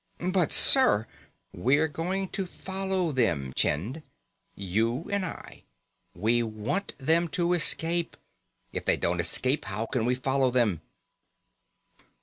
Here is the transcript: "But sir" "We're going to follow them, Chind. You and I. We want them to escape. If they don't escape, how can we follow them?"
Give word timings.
"But 0.31 0.51
sir" 0.51 1.05
"We're 1.53 1.87
going 1.87 2.29
to 2.29 2.47
follow 2.47 3.11
them, 3.11 3.53
Chind. 3.55 4.01
You 4.55 5.07
and 5.11 5.23
I. 5.23 5.61
We 6.15 6.41
want 6.41 6.95
them 6.97 7.27
to 7.37 7.53
escape. 7.53 8.17
If 8.73 8.83
they 8.85 8.97
don't 8.97 9.21
escape, 9.21 9.65
how 9.65 9.85
can 9.85 10.05
we 10.05 10.15
follow 10.15 10.49
them?" 10.49 10.81